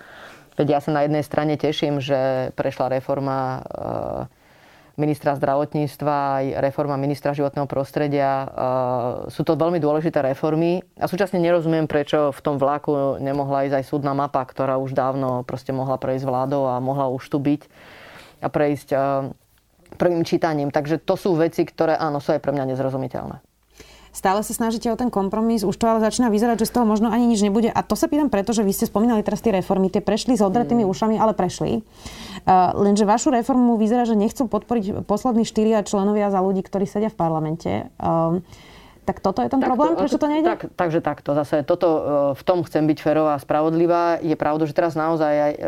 [0.57, 4.41] Veď ja sa na jednej strane teším, že prešla reforma eh,
[5.01, 8.45] ministra zdravotníctva aj reforma ministra životného prostredia.
[8.45, 8.49] Eh,
[9.33, 13.89] sú to veľmi dôležité reformy a súčasne nerozumiem, prečo v tom vlaku nemohla ísť aj
[13.89, 17.63] súdna mapa, ktorá už dávno proste mohla prejsť vládou a mohla už tu byť
[18.45, 19.01] a prejsť eh,
[19.97, 20.69] prvým čítaním.
[20.69, 23.52] Takže to sú veci, ktoré áno, sú aj pre mňa nezrozumiteľné.
[24.13, 27.09] Stále sa snažíte o ten kompromis, už to ale začína vyzerať, že z toho možno
[27.09, 27.73] ani nič nebude.
[27.73, 30.45] A to sa pýtam preto, že vy ste spomínali teraz tie reformy, tie prešli s
[30.45, 30.91] odretými mm.
[30.93, 31.81] ušami, ale prešli.
[31.81, 37.09] Uh, lenže vašu reformu vyzerá, že nechcú podporiť poslední štyria členovia za ľudí, ktorí sedia
[37.09, 37.89] v parlamente.
[37.97, 38.45] Uh,
[39.03, 39.99] tak toto je ten tak, problém?
[39.99, 40.47] Prečo to nejde?
[40.47, 41.35] Tak, takže takto.
[41.35, 42.01] Zase toto, e,
[42.39, 44.23] v tom chcem byť ferová a spravodlivá.
[44.23, 45.61] Je pravda, že teraz naozaj aj, e,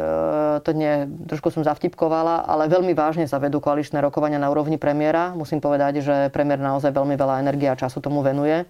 [0.63, 5.35] to nie, trošku som zavtipkovala, ale veľmi vážne sa vedú koaličné rokovania na úrovni premiéra.
[5.35, 8.63] Musím povedať, že premiér naozaj veľmi veľa energie a času tomu venuje.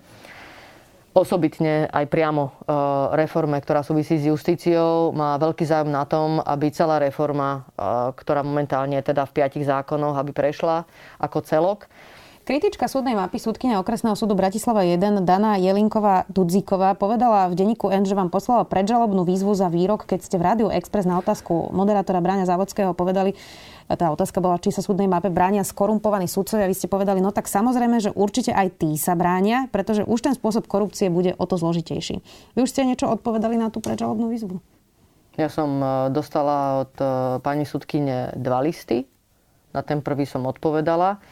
[1.12, 2.52] Osobitne aj priamo e,
[3.20, 7.68] reforme, ktorá súvisí s justíciou, má veľký záujem na tom, aby celá reforma,
[8.16, 10.88] ktorá momentálne je teda v piatich zákonoch, aby prešla
[11.20, 11.84] ako celok
[12.44, 18.04] Kritička súdnej mapy súdkynia okresného súdu Bratislava 1 Dana Jelinková Dudzíková povedala v denníku N,
[18.04, 22.20] že vám poslala predžalobnú výzvu za výrok, keď ste v Rádiu Express na otázku moderátora
[22.20, 23.32] Bráňa Závodského povedali,
[23.88, 26.68] tá otázka bola, či sa súdnej mape bránia skorumpovaní sudcovia.
[26.68, 30.36] Vy ste povedali, no tak samozrejme, že určite aj tí sa bránia, pretože už ten
[30.36, 32.20] spôsob korupcie bude o to zložitejší.
[32.52, 34.60] Vy už ste niečo odpovedali na tú predžalobnú výzvu?
[35.40, 37.04] Ja som e, dostala od e,
[37.40, 39.08] pani sudkyne dva listy.
[39.72, 41.24] Na ten prvý som odpovedala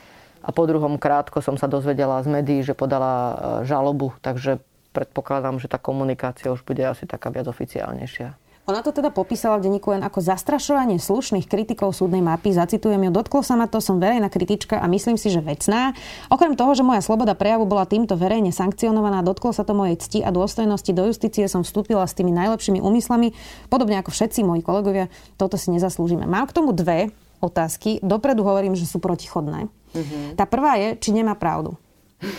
[0.43, 4.59] a po druhom krátko som sa dozvedela z médií, že podala e, žalobu, takže
[4.93, 8.37] predpokladám, že tá komunikácia už bude asi taká viac oficiálnejšia.
[8.71, 12.55] Ona to teda popísala v denníku len ako zastrašovanie slušných kritikov súdnej mapy.
[12.55, 15.99] Zacitujem ju, dotklo sa ma to, som verejná kritička a myslím si, že vecná.
[16.31, 20.23] Okrem toho, že moja sloboda prejavu bola týmto verejne sankcionovaná, dotklo sa to mojej cti
[20.23, 20.95] a dôstojnosti.
[20.95, 23.35] Do justície som vstúpila s tými najlepšími úmyslami,
[23.67, 25.11] podobne ako všetci moji kolegovia.
[25.35, 26.31] Toto si nezaslúžime.
[26.31, 27.11] Mám k tomu dve
[27.43, 27.99] otázky.
[27.99, 29.82] Dopredu hovorím, že sú protichodné.
[29.93, 30.37] Mm-hmm.
[30.37, 31.77] Tá prvá je, či nemá pravdu.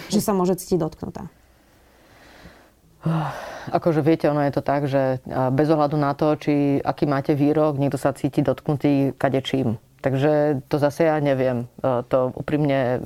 [0.10, 1.30] Že sa môže cítiť dotknutá.
[3.78, 5.24] Akože viete, ono je to tak, že
[5.56, 9.80] bez ohľadu na to, či aký máte výrok, niekto sa cíti dotknutý kadečím.
[10.04, 11.72] Takže to zase ja neviem.
[11.80, 13.00] To úprimne,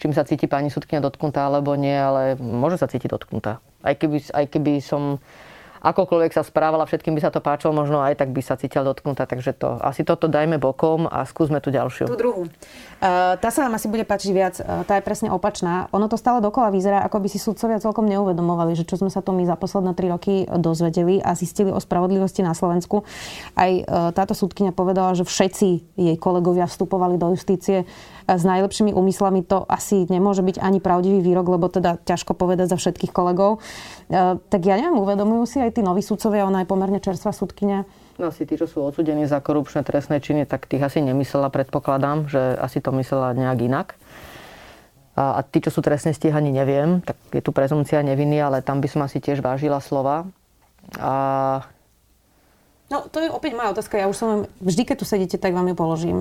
[0.00, 3.60] čím sa cíti pani sudkynia dotknutá alebo nie, ale môže sa cítiť dotknutá.
[3.84, 5.20] Aj keby, aj keby som
[5.84, 9.28] akokoľvek sa správala, všetkým by sa to páčilo, možno aj tak by sa cítila dotknutá.
[9.28, 12.08] Takže to, asi toto dajme bokom a skúsme tu ďalšiu.
[12.08, 12.48] Tú druhú.
[13.04, 14.54] Uh, tá sa vám asi bude páčiť viac.
[14.64, 15.92] Uh, tá je presne opačná.
[15.92, 19.20] Ono to stále dokola vyzerá, ako by si sudcovia celkom neuvedomovali, že čo sme sa
[19.20, 23.04] to my za posledné tri roky dozvedeli a zistili o spravodlivosti na Slovensku.
[23.52, 25.68] Aj uh, táto súdkynia povedala, že všetci
[26.00, 27.84] jej kolegovia vstupovali do justície
[28.24, 32.80] s najlepšími úmyslami, to asi nemôže byť ani pravdivý výrok, lebo teda ťažko povedať za
[32.80, 33.60] všetkých kolegov.
[34.08, 37.82] E, tak ja neviem, uvedomujú si aj tí noví sudcovia, ona je pomerne čerstvá sudkynia.
[38.14, 42.30] No asi tí, čo sú odsudení za korupčné trestné činy, tak tých asi nemyslela, predpokladám,
[42.30, 43.88] že asi to myslela nejak inak.
[45.18, 48.78] A, a tí, čo sú trestne stíhaní, neviem, tak je tu prezumcia neviny, ale tam
[48.78, 50.30] by som asi tiež vážila slova.
[50.98, 51.12] A...
[52.90, 53.98] No, to je opäť moja otázka.
[53.98, 54.30] Ja už som
[54.62, 56.18] vždy, keď tu sedíte, tak vám ju položím.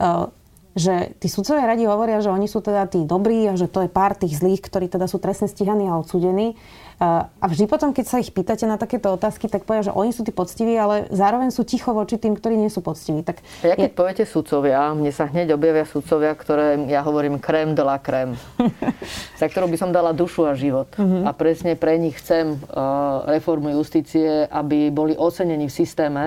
[0.00, 0.32] Uh,
[0.78, 3.90] že tí sudcovia radi hovoria, že oni sú teda tí dobrí a že to je
[3.90, 6.54] pár tých zlých, ktorí teda sú trestne stíhaní a odsudení.
[7.00, 10.20] A vždy potom, keď sa ich pýtate na takéto otázky, tak povedia, že oni sú
[10.20, 13.24] tí poctiví, ale zároveň sú ticho voči tým, ktorí nie sú poctiví.
[13.24, 13.96] Tak ja keď je...
[13.96, 18.36] poviete sudcovia, mne sa hneď objavia sudcovia, ktoré ja hovorím krém de la krém,
[19.40, 20.92] za ktorú by som dala dušu a život.
[21.00, 21.24] Uh-huh.
[21.24, 26.24] A presne pre nich chcem uh, reformu justície, aby boli ocenení v systéme,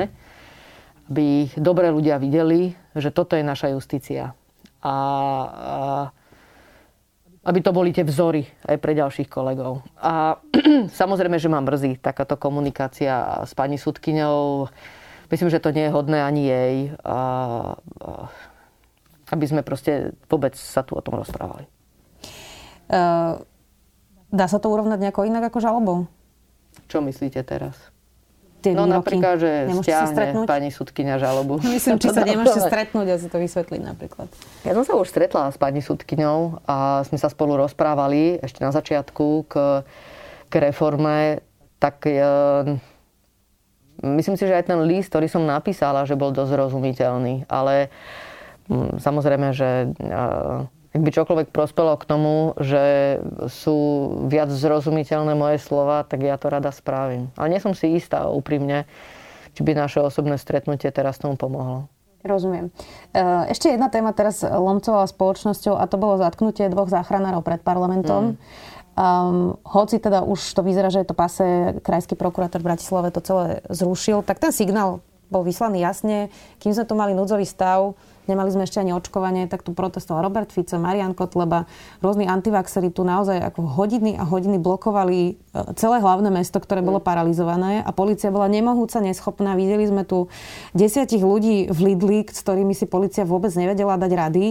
[1.05, 4.33] aby ich dobré ľudia videli, že toto je naša justícia.
[4.81, 4.95] A, a
[7.43, 9.83] aby to boli tie vzory aj pre ďalších kolegov.
[9.99, 10.39] A
[11.01, 14.71] samozrejme, že ma mrzí takáto komunikácia s pani sudkyňou.
[15.27, 16.75] Myslím, že to nie je hodné ani jej.
[17.03, 17.19] A, a,
[19.35, 21.67] aby sme proste vôbec sa tu o tom rozprávali.
[22.87, 23.41] Uh,
[24.31, 25.97] dá sa to urovnať nejako inak ako žalobou?
[26.87, 27.75] Čo myslíte teraz?
[28.63, 28.95] Tie No výroky.
[28.95, 29.51] napríklad, že
[29.83, 31.59] stiahne pani sudkynia žalobu.
[31.75, 34.31] Myslím, či sa nemôžete stretnúť a si to vysvetliť napríklad.
[34.63, 38.71] Ja som sa už stretla s pani sudkyňou a sme sa spolu rozprávali ešte na
[38.71, 39.83] začiatku k,
[40.47, 41.43] k reforme.
[41.77, 42.15] Tak e,
[44.01, 47.43] myslím si, že aj ten list, ktorý som napísala, že bol dosť rozumiteľný.
[47.51, 47.91] Ale
[48.71, 50.17] m, mm, samozrejme, že e,
[50.93, 53.17] ak by čokoľvek prospelo k tomu, že
[53.49, 53.77] sú
[54.29, 57.33] viac zrozumiteľné moje slova, tak ja to rada spravím.
[57.33, 58.85] Ale nie som si istá úprimne,
[59.57, 61.89] či by naše osobné stretnutie teraz tomu pomohlo.
[62.23, 62.71] Rozumiem.
[63.11, 68.37] E, ešte jedna téma teraz lomcovala spoločnosťou a to bolo zatknutie dvoch záchranárov pred parlamentom.
[68.37, 68.37] Mm.
[68.93, 73.25] Um, hoci teda už to vyzerá, že je to pase, krajský prokurátor v Bratislave to
[73.25, 75.01] celé zrušil, tak ten signál
[75.33, 76.29] bol vyslaný jasne.
[76.61, 80.49] Kým sme tu mali núdzový stav, nemali sme ešte ani očkovanie, tak tu protestoval Robert
[80.49, 81.67] Fico, Marian Kotleba,
[81.99, 85.33] rôzni antivaxery tu naozaj ako hodiny a hodiny blokovali e,
[85.75, 89.55] celé hlavné mesto, ktoré bolo paralizované a policia bola nemohúca, neschopná.
[89.59, 90.31] Videli sme tu
[90.71, 94.45] desiatich ľudí v Lidli, s ktorými si policia vôbec nevedela dať rady.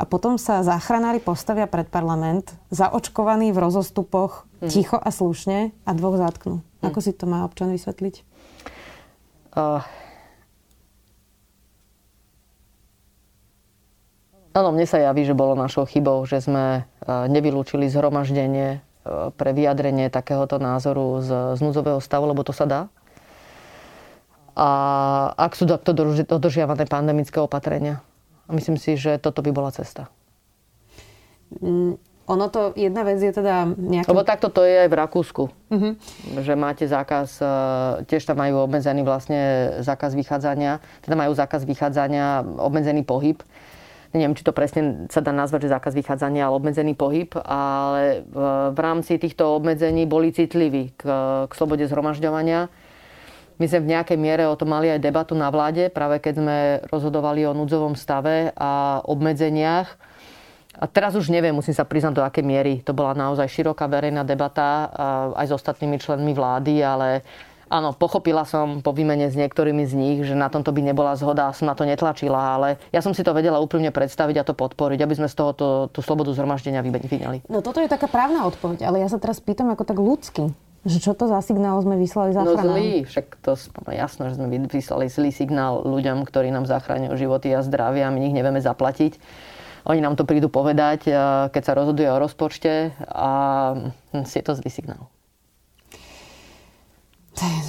[0.00, 4.72] A potom sa záchranári postavia pred parlament, zaočkovaní v rozostupoch, mm.
[4.72, 6.64] ticho a slušne a dvoch zatknú.
[6.80, 8.24] Ako si to má občan vysvetliť?
[9.52, 9.84] Uh,
[14.60, 18.78] Áno, mne sa javí, že bolo našou chybou, že sme e, nevylúčili zhromaždenie e,
[19.32, 22.80] pre vyjadrenie takéhoto názoru z, z núdzového stavu, lebo to sa dá.
[24.52, 24.68] A
[25.40, 28.04] ak sú takto dodržiavané pandemické opatrenia.
[28.52, 30.12] Myslím si, že toto by bola cesta.
[31.64, 31.96] Mm,
[32.28, 34.12] ono to, jedna vec je teda nejaký...
[34.12, 35.44] Lebo takto to je aj v Rakúsku.
[35.48, 35.92] Uh-huh.
[36.36, 37.48] Že máte zákaz, e,
[38.12, 43.40] tiež tam majú obmedzený vlastne zákaz vychádzania, teda majú zákaz vychádzania, obmedzený pohyb
[44.12, 48.36] neviem, či to presne sa dá nazvať, že zákaz vychádzania, ale obmedzený pohyb, ale v,
[48.74, 51.02] v rámci týchto obmedzení boli citliví k,
[51.46, 52.66] k slobode zhromažďovania.
[53.60, 56.56] My sme v nejakej miere o tom mali aj debatu na vláde, práve keď sme
[56.88, 59.88] rozhodovali o núdzovom stave a obmedzeniach.
[60.80, 62.80] A teraz už neviem, musím sa priznať, do akej miery.
[62.88, 64.88] To bola naozaj široká verejná debata
[65.36, 67.20] aj s ostatnými členmi vlády, ale
[67.70, 71.54] Áno, pochopila som po výmene s niektorými z nich, že na tomto by nebola zhoda
[71.54, 74.98] som na to netlačila, ale ja som si to vedela úprimne predstaviť a to podporiť,
[74.98, 75.54] aby sme z toho
[75.86, 77.46] tú slobodu zhromaždenia vyňali.
[77.46, 80.50] No toto je taká právna odpoveď, ale ja sa teraz pýtam ako tak ľudsky.
[80.82, 82.72] Že čo to za signál sme vyslali záchranárom?
[82.72, 87.14] No zlý, však to no, jasné, že sme vyslali zlý signál ľuďom, ktorí nám zachránia
[87.14, 89.20] životy a zdravia a my ich nevieme zaplatiť.
[89.86, 91.06] Oni nám to prídu povedať,
[91.54, 93.30] keď sa rozhoduje o rozpočte a
[94.10, 95.06] hm, je to zlý signál.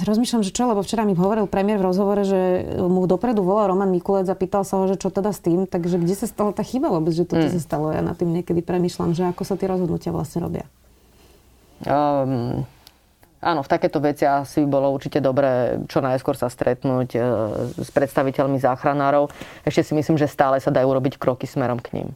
[0.02, 3.88] Rozmýšľam, že čo, lebo včera mi hovoril premiér v rozhovore, že mu dopredu volal Roman
[3.88, 6.66] Mikulec a pýtal sa ho, že čo teda s tým, takže kde sa stala tá
[6.66, 7.54] chyba vôbec, že toto mm.
[7.54, 7.94] sa stalo.
[7.94, 10.66] Ja na tým niekedy premýšľam, že ako sa tie rozhodnutia vlastne robia.
[11.86, 12.66] Um,
[13.38, 17.22] áno, v takéto veci asi bolo určite dobré čo najskôr sa stretnúť uh,
[17.78, 19.30] s predstaviteľmi záchranárov.
[19.62, 22.08] Ešte si myslím, že stále sa dajú robiť kroky smerom k ním.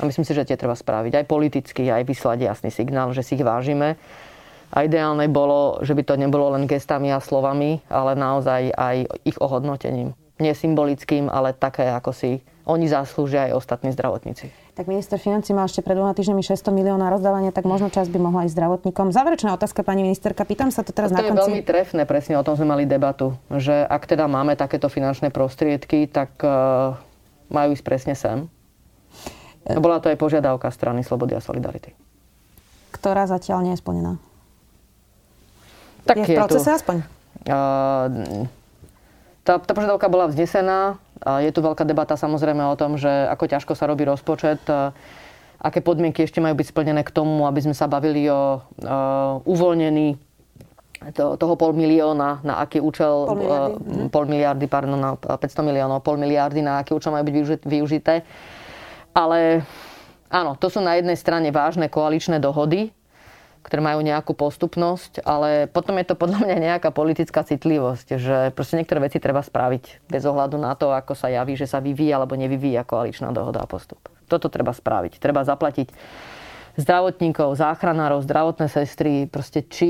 [0.00, 3.36] A myslím si, že tie treba spraviť aj politicky, aj vyslať jasný signál, že si
[3.36, 4.00] ich vážime
[4.72, 8.96] a ideálne bolo, že by to nebolo len gestami a slovami, ale naozaj aj
[9.26, 10.16] ich ohodnotením.
[10.40, 14.48] Nie symbolickým, ale také, ako si oni zaslúžia aj ostatní zdravotníci.
[14.74, 18.10] Tak minister financí má ešte pred dvoma týždňami 600 miliónov na rozdávanie, tak možno čas
[18.10, 19.14] by mohla aj zdravotníkom.
[19.14, 21.30] Záverečná otázka, pani ministerka, pýtam sa to teraz to na konci.
[21.30, 24.90] To je veľmi trefné, presne o tom sme mali debatu, že ak teda máme takéto
[24.90, 26.98] finančné prostriedky, tak uh,
[27.52, 28.50] majú ísť presne sem.
[29.64, 31.94] Bola to aj požiadavka strany Slobody a Solidarity.
[32.90, 34.18] Ktorá zatiaľ nie je splnená.
[36.04, 36.96] Tak je v procese tu, aspoň?
[37.48, 38.44] Uh,
[39.44, 41.00] tá, tá požiadavka bola vznesená.
[41.20, 44.92] Uh, je tu veľká debata samozrejme o tom, že ako ťažko sa robí rozpočet, uh,
[45.60, 50.20] aké podmienky ešte majú byť splnené k tomu, aby sme sa bavili o uh, uvoľnení
[51.12, 55.40] to, toho pol milióna, na aký účel, pol miliardy, uh, pol miliardy pardon, na 500
[55.60, 58.24] miliónov, pol miliardy, na aký účel majú byť využité.
[59.12, 59.64] Ale
[60.32, 62.92] áno, to sú na jednej strane vážne koaličné dohody,
[63.64, 68.76] ktoré majú nejakú postupnosť, ale potom je to podľa mňa nejaká politická citlivosť, že proste
[68.76, 72.36] niektoré veci treba spraviť bez ohľadu na to, ako sa javí, že sa vyvíja alebo
[72.36, 74.04] nevyvíja koaličná dohoda a postup.
[74.28, 75.16] Toto treba spraviť.
[75.16, 75.88] Treba zaplatiť
[76.74, 79.88] zdravotníkov, záchranárov, zdravotné sestry, proste či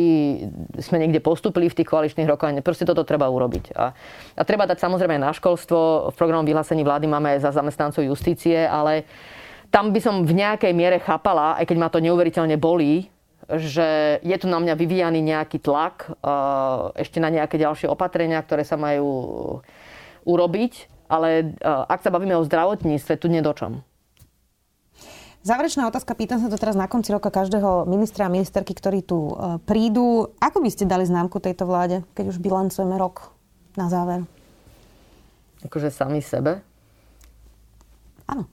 [0.79, 3.73] sme niekde postupili v tých koaličných rokovaniach, proste toto treba urobiť.
[3.73, 3.97] A,
[4.37, 8.69] a treba dať samozrejme na školstvo, v programu vyhlásení vlády máme aj za zamestnancov justície,
[8.69, 9.09] ale
[9.73, 13.09] tam by som v nejakej miere chápala, aj keď ma to neuveriteľne bolí,
[13.49, 16.17] že je tu na mňa vyvíjaný nejaký tlak
[16.97, 19.07] ešte na nejaké ďalšie opatrenia, ktoré sa majú
[20.25, 20.73] urobiť,
[21.09, 23.85] ale ak sa bavíme o zdravotníctve, tu nedočom.
[25.45, 29.29] Záverečná otázka, pýtam sa to teraz na konci roka každého ministra a ministerky, ktorí tu
[29.29, 30.33] e, prídu.
[30.41, 33.29] Ako by ste dali známku tejto vláde, keď už bilancujeme rok
[33.77, 34.25] na záver?
[35.61, 36.65] Akože sami sebe?
[38.25, 38.49] Áno.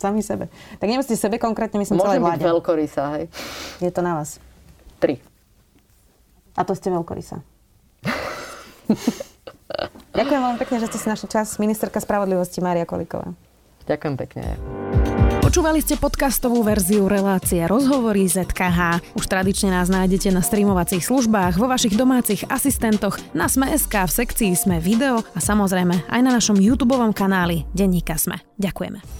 [0.00, 0.48] Sami sebe.
[0.80, 2.40] Tak nemyslíte sebe konkrétne, myslím Môžem celej vláde.
[2.40, 3.24] byť veľkorysa, hej?
[3.84, 4.40] Je to na vás.
[4.96, 5.20] Tri.
[6.56, 7.44] A to ste veľkorysa.
[10.16, 11.60] Ďakujem veľmi pekne, že ste si našli čas.
[11.60, 13.36] Ministerka spravodlivosti Mária Koliková.
[13.86, 14.42] Ďakujem pekne.
[15.40, 19.02] Počúvali ste podcastovú verziu relácie Rozhovory ZKH.
[19.18, 24.52] Už tradične nás nájdete na streamovacích službách, vo vašich domácich asistentoch, na Sme.sk, v sekcii
[24.54, 28.38] Sme video a samozrejme aj na našom YouTube kanáli Denníka Sme.
[28.62, 29.19] Ďakujeme.